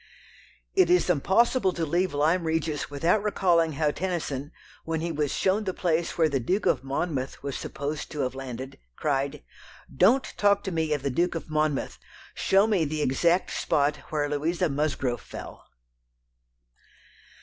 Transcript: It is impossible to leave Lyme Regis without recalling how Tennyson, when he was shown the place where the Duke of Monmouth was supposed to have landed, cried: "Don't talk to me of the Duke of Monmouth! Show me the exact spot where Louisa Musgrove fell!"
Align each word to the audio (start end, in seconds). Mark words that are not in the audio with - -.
It 0.73 0.89
is 0.89 1.11
impossible 1.11 1.73
to 1.73 1.85
leave 1.85 2.11
Lyme 2.15 2.45
Regis 2.45 2.89
without 2.89 3.21
recalling 3.21 3.73
how 3.73 3.91
Tennyson, 3.91 4.51
when 4.83 4.99
he 5.01 5.11
was 5.11 5.31
shown 5.31 5.63
the 5.63 5.75
place 5.75 6.17
where 6.17 6.27
the 6.27 6.39
Duke 6.39 6.65
of 6.65 6.83
Monmouth 6.83 7.43
was 7.43 7.55
supposed 7.55 8.09
to 8.09 8.21
have 8.21 8.33
landed, 8.33 8.79
cried: 8.95 9.43
"Don't 9.95 10.33
talk 10.37 10.63
to 10.63 10.71
me 10.71 10.91
of 10.93 11.03
the 11.03 11.11
Duke 11.11 11.35
of 11.35 11.51
Monmouth! 11.51 11.99
Show 12.33 12.65
me 12.65 12.83
the 12.83 13.03
exact 13.03 13.51
spot 13.51 13.97
where 14.09 14.27
Louisa 14.27 14.69
Musgrove 14.69 15.21
fell!" 15.21 15.67